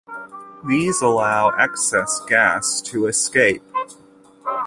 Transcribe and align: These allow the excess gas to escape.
These 0.67 0.99
allow 1.03 1.51
the 1.51 1.61
excess 1.61 2.21
gas 2.27 2.81
to 2.85 3.05
escape. 3.05 3.61